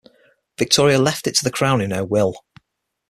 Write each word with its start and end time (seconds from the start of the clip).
Victoria 0.57 0.97
left 0.97 1.27
it 1.27 1.35
to 1.35 1.43
the 1.43 1.51
Crown 1.51 1.79
in 1.79 1.91
her 1.91 2.03
will. 2.03 2.33